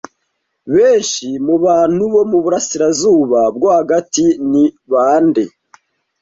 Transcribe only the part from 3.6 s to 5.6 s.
hagati ni bande